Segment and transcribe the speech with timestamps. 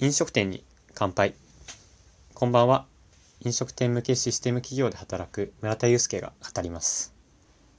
[0.00, 1.36] 飲食店に乾杯。
[2.34, 2.86] こんばんは。
[3.44, 7.14] 飲食店向けシステム企業で働く村田祐介が語ります。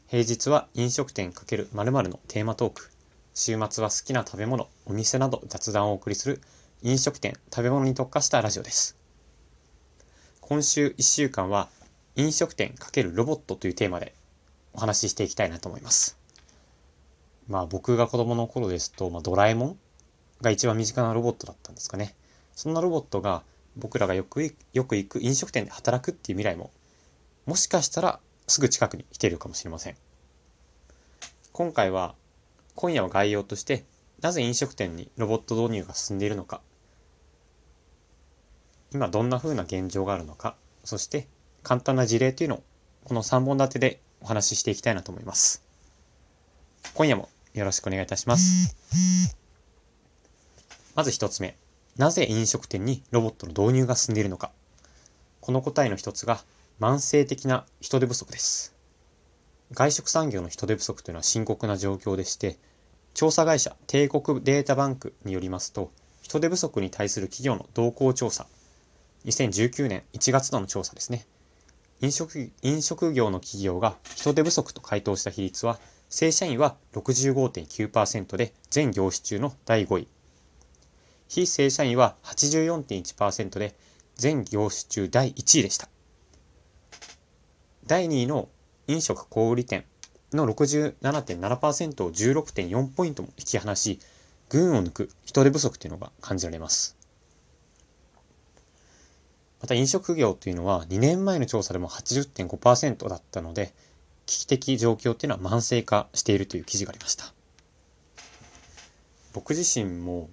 [0.07, 2.89] 平日は飲食店×〇〇のテーマトーク。
[3.33, 6.39] 週末は好きな食べ物お店など雑談をお送りする
[6.83, 8.97] 飲食店食べ物に特化したラジオです。
[10.39, 11.67] 今週1週間は
[12.15, 14.15] 飲食店×ロボットというテーマで
[14.71, 16.17] お話ししていきたいなと思います。
[17.49, 19.79] まあ僕が子供の頃ですと、まあ、ドラえもん
[20.41, 22.15] が一番身近なロボットだったんですかね。
[22.55, 23.43] そんなロボットが
[23.75, 26.71] 僕らがよくよく行く飲食店で働くっていう未来も
[27.45, 29.95] もしかしたらすぐ近くに来ているかもしれません。
[31.51, 32.15] 今回は
[32.75, 33.85] 今夜は概要として
[34.21, 36.61] なぜ飲食店にロボット導入が進んでいるのか
[38.93, 41.27] 今どんな風な現状があるのかそして
[41.63, 42.63] 簡単な事例というのを
[43.05, 45.63] この3本立てでお話ししていきたいなと思います。
[46.93, 48.75] 今夜もよろしくお願いいたします。
[50.95, 51.57] まず一つ目。
[51.97, 54.51] なぜ飲食店にロボットの導入が進んでいるのか。
[55.41, 56.39] この答えの一つが
[56.79, 58.73] 慢性的な人手不足です。
[59.73, 62.57] 外食産業の人手不足というのは深刻な状況でして、
[63.13, 68.47] 調査会社帝国データバンクによりますと、人手不足に対する企業の動向調査、
[69.25, 71.25] 2019年1月度の調査ですね。
[71.99, 80.14] 飲食飲食業の企業が人手不足と回答した比率は正社員は65.9%で全業種中の第5位。
[81.27, 83.75] 非正社員は84.1%で
[84.15, 85.89] 全業種中第1位でした。
[87.85, 88.49] 第2位の
[88.87, 89.85] 飲食小売店
[90.33, 93.99] の67.7%を16.4ポイントも引き離し、
[94.49, 96.95] 群を抜く人手不足というのが感じられます。
[99.61, 103.73] また飲食業というのは2年前の調査でも80.5%だったので、
[104.25, 107.33] 危機的状況っていうのは慢性化しているという記事がありました。
[109.33, 110.29] 僕自身も、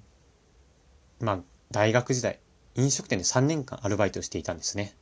[1.22, 1.38] まあ、
[1.70, 2.40] 大学時代、
[2.74, 4.92] 飲食店で3年間アルバイトしていたんですね。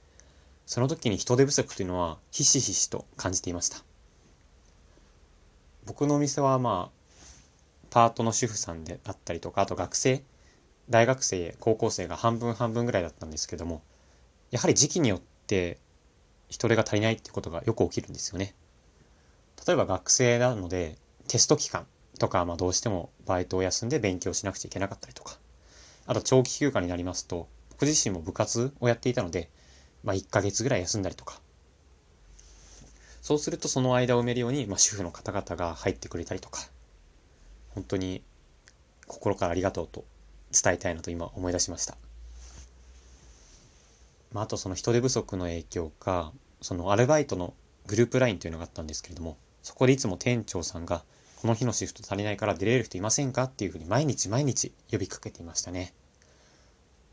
[0.66, 3.78] その時に人手不足というのはひしひしと感じていました。
[5.86, 7.24] 僕のお店はまあ、
[7.88, 10.22] パートの主婦さんであったりとか、あと学生、
[10.90, 13.80] 大学生、高校生が半分半分ぐらいだったんですけども、
[14.50, 15.78] やはり時期によって
[16.50, 18.54] 人手が足りないってことがよく起きるんですよね。
[19.66, 21.86] 例えば学生なのでテスト期間
[22.18, 25.39] とか、まあ、どうしてもバイトを休んで勉強しなくちゃいけなかったりとか、
[26.10, 29.48] あと長期休暇になりますと、僕自身も部活をやっていたので、
[30.02, 31.40] まあ、1ヶ月ぐらい休んだりとか、
[33.22, 36.62] そうするとその間を埋めるように、まあ、主婦の方々が入ってくれたりとか、
[37.76, 38.24] 本当に
[39.06, 40.04] 心からありがとうと
[40.50, 41.96] 伝えたいなと今思い出しました。
[44.32, 47.54] まあ、あとその人手不足の影響か、そのアルバイトの
[47.86, 51.04] グループ LINE というのがあったんですけれども、そこでいつも店長さんが、
[51.40, 55.94] この日のシフト足りないから出れる人いませんかっていうふうに毎日毎日呼びかけていましたね。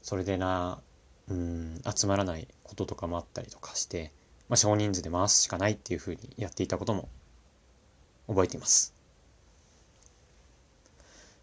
[0.07, 0.79] それでな、
[1.27, 4.13] うん、集まらないこととかもあったりとかして、
[4.47, 7.09] まあ、少人数で回すしかないっていうふうにやっていたことも
[8.25, 8.93] 覚えています。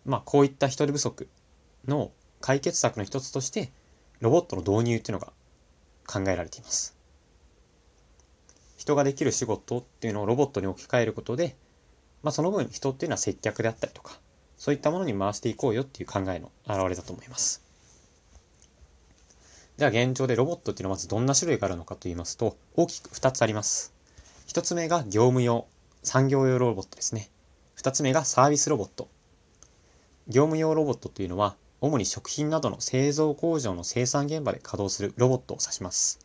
[0.06, 1.28] まあ、こういった人手不足
[1.86, 2.10] の
[2.40, 3.70] 解決策の一つとして、
[4.20, 5.34] ロボットの導入っていうのが
[6.06, 6.96] 考えられています。
[8.78, 11.54] 人ができる仕事っていうのをロボットに置き換えることで、
[12.22, 14.18] まあ、その分人っていうのは接客であったりとか、
[14.56, 17.62] そういったものに回していこうよっていう考えの表れだと思います。
[19.76, 23.92] では現状でロボットっていうのはまずどんな種類があるのかと言いますと、大きく2つあります。
[24.46, 25.66] 1つ目が業務用、
[26.04, 27.28] 産業用ロボットですね。
[27.78, 29.08] 2つ目がサービスロボット。
[30.28, 36.20] 業務用ロボットというのは、主に食品などの製造工場の生産現場で稼働するロボットを指します。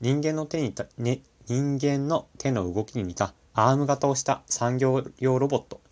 [0.00, 5.82] 人間の手にた、ね、人間の手の動きに似たアーム型をした産業用ロボット。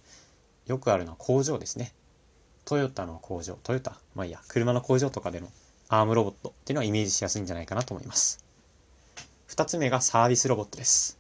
[0.66, 1.92] よくあるのは工場ですね。
[2.64, 5.48] トヨタの工場、トヨタ、まあいいや、車の工場とかでの
[5.92, 8.44] アームロボットっていうのはイメージしやすいんじゃないかなと思います。
[9.46, 11.18] 二つ目がサービスロボットです。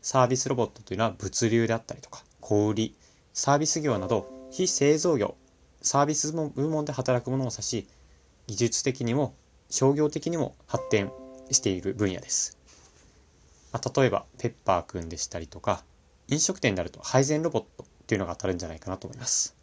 [0.00, 2.94] サービスロボットというのは物流であったりとか、小売、
[3.34, 5.34] サービス業など非製造業、
[5.80, 7.88] サービス部門で働く者を指し、
[8.46, 9.34] 技術的にも
[9.70, 11.10] 商業的にも発展
[11.50, 12.56] している分野です。
[13.72, 15.82] まあ、例えば、ペッパーくんでしたりとか、
[16.28, 19.56] 飲食店であると配膳ロボットっていうのが当たるんじゃないかなと思います。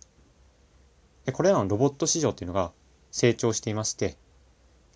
[1.25, 2.71] でこれらのロボット市場っていうのが
[3.11, 4.17] 成長していまして、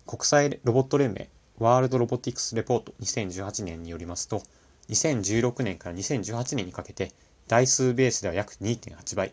[0.06, 4.42] 国際ロボット連盟ワールドロボティクスレポート2018年によりますと、
[4.88, 7.12] 2016年から2018年にかけて
[7.48, 9.32] 台数ベースでは約2.8倍、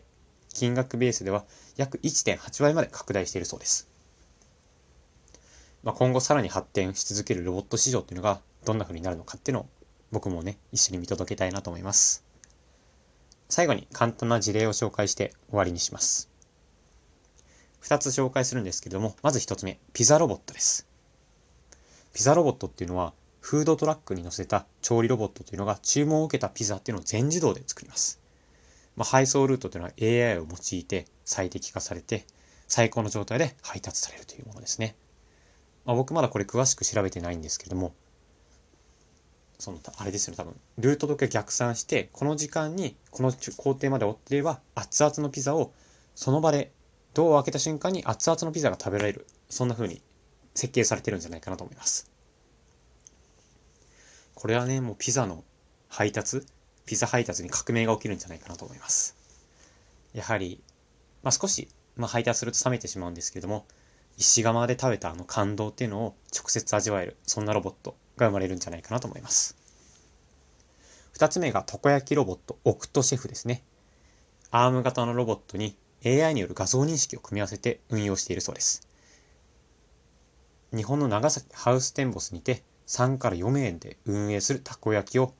[0.54, 1.44] 金額ベースでは
[1.76, 3.88] 約1.8倍まで拡大しているそうです。
[5.82, 9.66] まあ、今後さらに発展し続けるロボット市場っていうのがどんな風になるのかっていうのを
[10.10, 12.24] 僕もね、一緒に見届けたいなと思います。
[13.48, 16.31] 最後に簡単な事例を紹介して終わりにします。
[17.82, 20.86] 2つ紹介するんですけれども、まず1つ目、ピザロボットです。
[22.14, 28.20] ピザロボットっていうのは、フードトラックに乗せた調理ロボットというのが注文を受けたピザっていうのを全自動で作ります。
[28.94, 32.24] まあ、配送ルートというのは AI を用いて最適化されて、
[32.68, 34.94] 最高の状態で配達されるというものですね。
[35.84, 37.94] まあ、僕まだこれ詳しく調べてないんですけれども、
[39.58, 45.72] その、あれですよね、多分、ルート時計逆算して、この時間に、この工程まで追っていれば、熱々のピザを、
[46.14, 46.72] その場で、
[47.14, 49.26] ドアを開けた瞬間に熱々のピザが食べられる。
[49.48, 50.00] そんな風に
[50.54, 52.10] 設計されてるんじゃないかなと思います。
[54.34, 55.44] これはね、もうピザの
[55.88, 56.42] 配達、
[56.86, 59.16] ピザ配達に革命が起きるんじゃないかなと思います。
[60.14, 60.62] やはり、
[61.22, 63.66] まあ、少し、まあ、配達すると冷めてしまうんですけれども、
[64.16, 69.56] 石窯で食べたあの感動っていうのを直接味わえる、そんなロボットが生まれるんじゃないかなと思います。
[71.12, 73.62] 二つ目が、たこ焼きロボット、オクトシェフですね。
[74.50, 78.86] アーム型のロボットに AI による画像認識を組み合わせて運用しているそうです。
[80.74, 85.34] 日本の長崎ハウステンボスにて3から4名で運営するたこ焼きを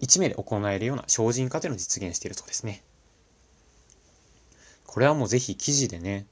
[0.00, 2.82] 1名で行えるような精進化というのを実現しているそうですね。
[4.84, 6.26] これはもうぜひ記事でね、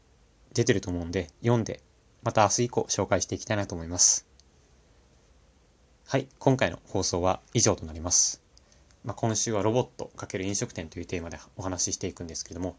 [0.53, 1.81] 出てると思うんで、読んで、
[2.23, 4.27] また明日以降紹介していきたいなと思います。
[6.07, 8.43] はい、今回の放送は以上となります。
[9.05, 12.77] まあ、今週はロボット×飲食店というテーマでお話ししていくんですけれども、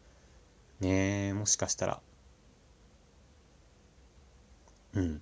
[0.80, 2.02] ねえ、もしかしたら、
[4.94, 5.22] うん。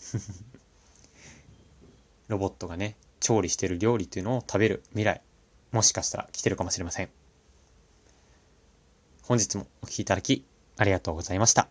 [2.28, 5.22] ロボットがね、調理してる料理っていうのを食べる未来、
[5.72, 7.10] もしかしたら来てるかもしれません。
[9.22, 10.44] 本日もお聴きいただき
[10.76, 11.68] ありがとうございました。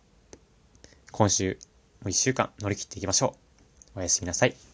[1.12, 1.58] 今週
[2.02, 3.36] も一週間乗り切っていきましょ
[3.94, 4.00] う。
[4.00, 4.73] おやすみなさい。